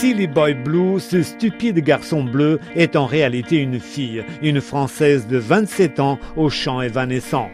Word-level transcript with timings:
Silly 0.00 0.26
Boy 0.26 0.54
Blue, 0.54 0.98
ce 0.98 1.22
stupide 1.22 1.80
garçon 1.80 2.24
bleu, 2.24 2.58
est 2.74 2.96
en 2.96 3.04
réalité 3.04 3.56
une 3.56 3.78
fille, 3.78 4.24
une 4.40 4.62
Française 4.62 5.26
de 5.26 5.36
27 5.36 6.00
ans 6.00 6.18
au 6.36 6.48
chant 6.48 6.80
évanescent. 6.80 7.50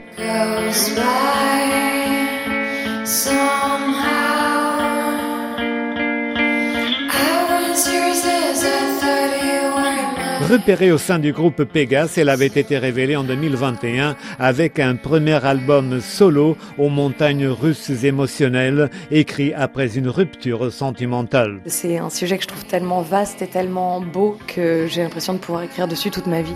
Repérée 10.48 10.92
au 10.92 10.98
sein 10.98 11.18
du 11.18 11.32
groupe 11.32 11.64
Pegas, 11.64 12.14
elle 12.16 12.28
avait 12.28 12.46
été 12.46 12.78
révélée 12.78 13.16
en 13.16 13.24
2021 13.24 14.14
avec 14.38 14.78
un 14.78 14.94
premier 14.94 15.44
album 15.44 16.00
solo 16.00 16.56
aux 16.78 16.88
montagnes 16.88 17.48
russes 17.48 17.90
émotionnelles, 18.04 18.88
écrit 19.10 19.52
après 19.54 19.98
une 19.98 20.08
rupture 20.08 20.72
sentimentale. 20.72 21.60
C'est 21.66 21.98
un 21.98 22.10
sujet 22.10 22.36
que 22.36 22.44
je 22.44 22.48
trouve 22.48 22.64
tellement 22.64 23.02
vaste 23.02 23.42
et 23.42 23.48
tellement 23.48 24.00
beau 24.00 24.38
que 24.46 24.86
j'ai 24.88 25.02
l'impression 25.02 25.34
de 25.34 25.38
pouvoir 25.38 25.64
écrire 25.64 25.88
dessus 25.88 26.12
toute 26.12 26.28
ma 26.28 26.42
vie. 26.42 26.54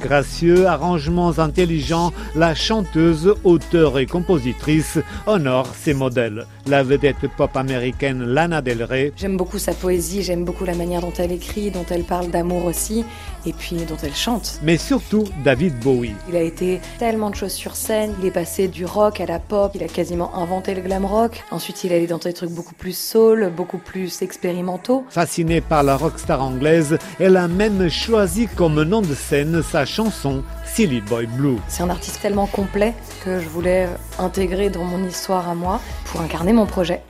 Gracieux, 0.00 0.66
arrangements 0.66 1.38
intelligents, 1.38 2.12
la 2.34 2.54
chanteuse, 2.54 3.34
auteure 3.44 3.98
et 3.98 4.06
compositrice 4.06 4.98
honore 5.26 5.68
ses 5.74 5.94
modèles. 5.94 6.46
La 6.66 6.82
vedette 6.82 7.28
pop 7.36 7.56
américaine 7.56 8.24
Lana 8.24 8.62
Del 8.62 8.82
Rey. 8.82 9.12
J'aime 9.16 9.36
beaucoup 9.36 9.58
sa 9.58 9.72
poésie, 9.72 10.22
j'aime 10.22 10.44
beaucoup 10.44 10.64
la 10.64 10.74
manière 10.74 11.00
dont 11.00 11.12
elle 11.18 11.32
écrit, 11.32 11.70
dont 11.70 11.84
elle 11.90 12.04
parle 12.04 12.30
d'amour 12.30 12.64
aussi, 12.64 13.04
et 13.44 13.52
puis 13.52 13.76
dont 13.88 13.96
elle 14.02 14.14
chante. 14.14 14.60
Mais 14.62 14.78
surtout 14.78 15.24
David 15.44 15.78
Bowie. 15.80 16.14
Il 16.28 16.36
a 16.36 16.42
été 16.42 16.80
tellement 16.98 17.30
de 17.30 17.34
choses 17.34 17.52
sur 17.52 17.76
scène, 17.76 18.14
il 18.20 18.26
est 18.26 18.30
passé 18.30 18.68
du 18.68 18.84
rock 18.86 19.20
à 19.20 19.26
la 19.26 19.38
pop, 19.38 19.72
il 19.74 19.82
a 19.82 19.88
quasiment 19.88 20.34
inventé 20.36 20.74
le 20.74 20.80
glam 20.80 21.04
rock. 21.04 21.42
Ensuite, 21.50 21.84
il 21.84 21.92
est 21.92 21.96
allé 21.96 22.06
dans 22.06 22.18
des 22.18 22.32
trucs 22.32 22.50
beaucoup 22.50 22.74
plus 22.74 22.96
soul, 22.96 23.52
beaucoup 23.54 23.78
plus 23.78 24.22
expérimentaux. 24.22 25.04
Fascinée 25.10 25.60
par 25.60 25.82
la 25.82 25.96
rockstar 25.96 26.42
anglaise, 26.42 26.98
elle 27.20 27.36
a 27.36 27.48
même 27.48 27.90
choisi 27.90 28.48
comme 28.56 28.82
nom 28.82 29.02
de 29.02 29.14
scène 29.14 29.53
sa 29.62 29.84
chanson 29.84 30.42
Silly 30.64 31.00
Boy 31.00 31.26
Blue. 31.26 31.58
C'est 31.68 31.82
un 31.82 31.90
artiste 31.90 32.20
tellement 32.20 32.46
complet 32.46 32.94
que 33.24 33.40
je 33.40 33.48
voulais 33.48 33.88
intégrer 34.18 34.70
dans 34.70 34.84
mon 34.84 35.04
histoire 35.06 35.48
à 35.48 35.54
moi 35.54 35.80
pour 36.06 36.20
incarner 36.20 36.52
mon 36.52 36.66
projet. 36.66 37.02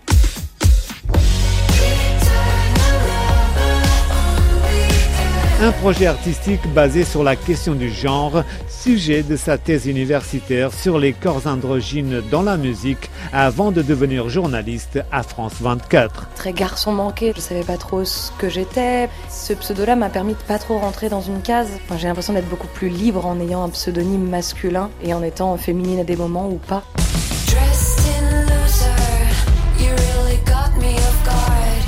Un 5.62 5.70
projet 5.70 6.06
artistique 6.06 6.60
basé 6.74 7.04
sur 7.04 7.22
la 7.22 7.36
question 7.36 7.74
du 7.74 7.88
genre, 7.88 8.42
sujet 8.68 9.22
de 9.22 9.36
sa 9.36 9.56
thèse 9.56 9.86
universitaire 9.86 10.72
sur 10.72 10.98
les 10.98 11.12
corps 11.12 11.46
androgynes 11.46 12.22
dans 12.28 12.42
la 12.42 12.56
musique 12.56 13.08
avant 13.32 13.70
de 13.70 13.80
devenir 13.80 14.28
journaliste 14.28 14.98
à 15.12 15.22
France 15.22 15.54
24. 15.60 16.28
Très 16.34 16.52
garçon 16.52 16.90
manqué, 16.90 17.32
je 17.36 17.40
savais 17.40 17.62
pas 17.62 17.76
trop 17.76 18.04
ce 18.04 18.32
que 18.32 18.48
j'étais. 18.48 19.08
Ce 19.30 19.52
pseudo-là 19.52 19.94
m'a 19.94 20.10
permis 20.10 20.32
de 20.32 20.38
pas 20.38 20.58
trop 20.58 20.76
rentrer 20.76 21.08
dans 21.08 21.22
une 21.22 21.40
case. 21.40 21.70
J'ai 21.98 22.08
l'impression 22.08 22.32
d'être 22.32 22.48
beaucoup 22.48 22.66
plus 22.66 22.88
libre 22.88 23.24
en 23.24 23.38
ayant 23.38 23.62
un 23.62 23.68
pseudonyme 23.68 24.28
masculin 24.28 24.90
et 25.04 25.14
en 25.14 25.22
étant 25.22 25.56
féminine 25.56 26.00
à 26.00 26.04
des 26.04 26.16
moments 26.16 26.48
ou 26.48 26.56
pas. 26.56 26.82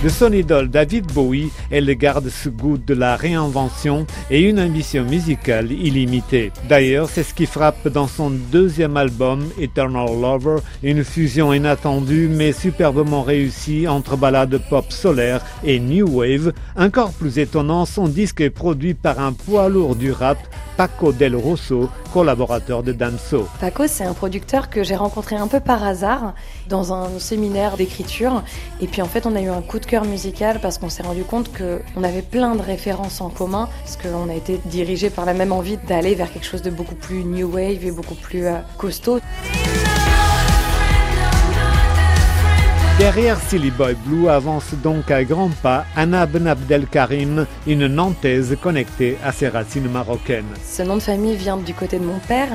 De 0.07 0.11
son 0.11 0.33
idole 0.33 0.69
David 0.69 1.13
Bowie, 1.13 1.51
elle 1.69 1.93
garde 1.97 2.29
ce 2.29 2.49
goût 2.49 2.79
de 2.79 2.95
la 2.95 3.17
réinvention 3.17 4.07
et 4.31 4.41
une 4.41 4.61
ambition 4.61 5.03
musicale 5.03 5.73
illimitée. 5.73 6.53
D'ailleurs, 6.69 7.09
c'est 7.09 7.25
ce 7.25 7.35
qui 7.35 7.45
frappe 7.45 7.89
dans 7.89 8.07
son 8.07 8.31
deuxième 8.31 8.97
album, 8.97 9.45
Eternal 9.61 10.07
Lover, 10.07 10.59
une 10.85 11.03
fusion 11.03 11.53
inattendue 11.53 12.29
mais 12.31 12.53
superbement 12.53 13.23
réussie 13.23 13.89
entre 13.89 14.17
ballades 14.17 14.61
pop 14.71 14.93
solaire 14.93 15.45
et 15.65 15.81
new 15.81 16.07
wave. 16.09 16.53
Encore 16.77 17.11
plus 17.11 17.41
étonnant, 17.41 17.85
son 17.85 18.07
disque 18.07 18.41
est 18.41 18.51
produit 18.51 18.95
par 18.95 19.19
un 19.19 19.33
poids 19.33 19.69
lourd 19.69 19.97
du 19.97 20.13
rap, 20.13 20.39
Paco 20.77 21.11
Del 21.11 21.35
Rosso, 21.35 21.91
collaborateur 22.17 22.83
de 22.83 22.93
Danso. 22.93 23.47
Paco, 23.61 23.87
c'est 23.87 24.05
un 24.05 24.15
producteur 24.15 24.71
que 24.71 24.83
j'ai 24.83 24.97
rencontré 24.97 25.37
un 25.37 25.49
peu 25.49 25.61
par 25.61 25.85
hasard 25.85 26.33
dans 26.67 26.95
un 26.95 27.19
séminaire 27.19 27.77
d'écriture. 27.77 28.43
Et 28.81 28.87
puis 28.87 29.03
en 29.03 29.05
fait, 29.05 29.27
on 29.27 29.37
a 29.37 29.43
eu 29.43 29.51
un 29.51 29.61
coup 29.61 29.79
de 29.79 29.85
cœur 29.85 30.07
musical 30.07 30.59
parce 30.63 30.79
qu'on 30.79 30.89
s'est 30.89 31.03
rendu 31.03 31.25
compte 31.25 31.51
qu'on 31.55 32.03
avait 32.03 32.23
plein 32.23 32.55
de 32.55 32.63
références 32.63 33.21
en 33.21 33.29
commun, 33.29 33.69
parce 33.85 33.99
qu'on 33.99 34.31
a 34.31 34.35
été 34.35 34.59
dirigé 34.65 35.11
par 35.11 35.27
la 35.27 35.35
même 35.35 35.53
envie 35.53 35.77
d'aller 35.77 36.15
vers 36.15 36.33
quelque 36.33 36.47
chose 36.47 36.63
de 36.63 36.71
beaucoup 36.71 36.95
plus 36.95 37.23
new 37.23 37.53
wave 37.53 37.85
et 37.85 37.91
beaucoup 37.91 38.15
plus 38.15 38.47
euh, 38.47 38.61
costaud. 38.79 39.21
Derrière 42.99 43.39
Silly 43.39 43.71
Boy 43.71 43.95
Blue 44.07 44.31
avance 44.31 44.73
donc 44.83 45.11
à 45.11 45.23
grands 45.23 45.51
pas 45.63 45.85
Anna 45.97 46.25
Ben 46.25 46.47
Abdelkarim, 46.47 47.45
une 47.67 47.89
Nantaise 47.89 48.57
connectée 48.63 49.19
à 49.23 49.33
ses 49.33 49.49
racines 49.49 49.91
marocaines. 49.91 50.47
Ce 50.65 50.83
nom 50.83 50.97
de 50.97 51.03
famille 51.03 51.37
vient 51.37 51.59
du 51.59 51.75
côté 51.75 51.99
de 51.99 52.05
mon 52.07 52.19
père, 52.21 52.49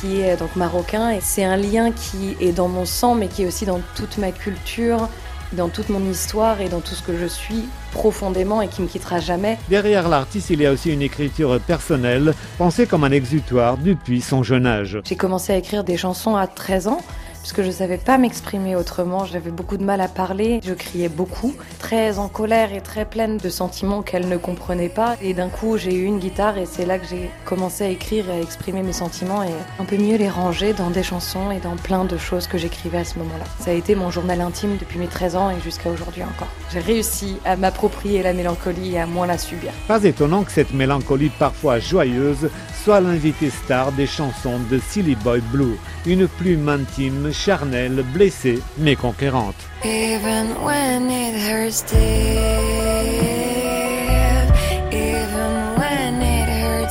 qui 0.00 0.22
est 0.22 0.38
donc 0.38 0.56
marocain, 0.56 1.10
et 1.10 1.18
c'est 1.20 1.44
un 1.44 1.58
lien 1.58 1.92
qui 1.92 2.34
est 2.40 2.52
dans 2.52 2.66
mon 2.66 2.86
sang, 2.86 3.14
mais 3.14 3.28
qui 3.28 3.42
est 3.42 3.46
aussi 3.46 3.66
dans 3.66 3.82
toute 3.94 4.16
ma 4.16 4.32
culture, 4.32 5.06
dans 5.52 5.68
toute 5.68 5.90
mon 5.90 6.10
histoire 6.10 6.62
et 6.62 6.70
dans 6.70 6.80
tout 6.80 6.94
ce 6.94 7.02
que 7.02 7.18
je 7.18 7.26
suis 7.26 7.68
profondément 7.92 8.62
et 8.62 8.68
qui 8.68 8.80
me 8.80 8.86
quittera 8.86 9.20
jamais. 9.20 9.58
Derrière 9.68 10.08
l'artiste, 10.08 10.48
il 10.48 10.62
y 10.62 10.66
a 10.66 10.72
aussi 10.72 10.94
une 10.94 11.02
écriture 11.02 11.60
personnelle, 11.60 12.32
pensée 12.56 12.86
comme 12.86 13.04
un 13.04 13.12
exutoire 13.12 13.76
depuis 13.76 14.22
son 14.22 14.42
jeune 14.42 14.66
âge. 14.66 14.98
J'ai 15.04 15.16
commencé 15.16 15.52
à 15.52 15.58
écrire 15.58 15.84
des 15.84 15.98
chansons 15.98 16.36
à 16.36 16.46
13 16.46 16.88
ans 16.88 17.02
puisque 17.44 17.60
je 17.60 17.66
ne 17.66 17.72
savais 17.72 17.98
pas 17.98 18.16
m'exprimer 18.16 18.74
autrement. 18.74 19.26
J'avais 19.26 19.50
beaucoup 19.50 19.76
de 19.76 19.84
mal 19.84 20.00
à 20.00 20.08
parler, 20.08 20.60
je 20.64 20.72
criais 20.72 21.10
beaucoup, 21.10 21.54
très 21.78 22.18
en 22.18 22.28
colère 22.28 22.72
et 22.72 22.80
très 22.80 23.04
pleine 23.04 23.36
de 23.36 23.50
sentiments 23.50 24.00
qu'elle 24.00 24.28
ne 24.28 24.38
comprenait 24.38 24.88
pas. 24.88 25.16
Et 25.20 25.34
d'un 25.34 25.50
coup, 25.50 25.76
j'ai 25.76 25.94
eu 25.94 26.04
une 26.04 26.18
guitare 26.18 26.56
et 26.56 26.64
c'est 26.64 26.86
là 26.86 26.98
que 26.98 27.06
j'ai 27.06 27.28
commencé 27.44 27.84
à 27.84 27.88
écrire 27.88 28.30
et 28.30 28.38
à 28.38 28.40
exprimer 28.40 28.82
mes 28.82 28.94
sentiments 28.94 29.42
et 29.42 29.52
un 29.78 29.84
peu 29.84 29.98
mieux 29.98 30.16
les 30.16 30.30
ranger 30.30 30.72
dans 30.72 30.88
des 30.88 31.02
chansons 31.02 31.50
et 31.50 31.58
dans 31.58 31.76
plein 31.76 32.06
de 32.06 32.16
choses 32.16 32.46
que 32.46 32.56
j'écrivais 32.56 32.98
à 32.98 33.04
ce 33.04 33.18
moment-là. 33.18 33.44
Ça 33.60 33.72
a 33.72 33.74
été 33.74 33.94
mon 33.94 34.10
journal 34.10 34.40
intime 34.40 34.78
depuis 34.78 34.98
mes 34.98 35.08
13 35.08 35.36
ans 35.36 35.50
et 35.50 35.60
jusqu'à 35.60 35.90
aujourd'hui 35.90 36.22
encore. 36.22 36.48
J'ai 36.72 36.80
réussi 36.80 37.36
à 37.44 37.56
m'approprier 37.56 38.22
la 38.22 38.32
mélancolie 38.32 38.94
et 38.94 39.00
à 39.00 39.06
moins 39.06 39.26
la 39.26 39.36
subir. 39.36 39.70
Pas 39.86 40.02
étonnant 40.04 40.44
que 40.44 40.50
cette 40.50 40.72
mélancolie 40.72 41.30
parfois 41.38 41.78
joyeuse 41.78 42.48
soit 42.84 43.00
l'invité 43.00 43.50
star 43.50 43.92
des 43.92 44.06
chansons 44.06 44.60
de 44.70 44.78
Silly 44.78 45.14
Boy 45.14 45.40
Blue, 45.52 45.78
une 46.06 46.28
plume 46.28 46.68
intime, 46.68 47.32
charnelle, 47.34 48.04
blessée, 48.14 48.60
mais 48.78 48.96
conquérante. 48.96 49.56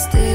myself 0.03 0.32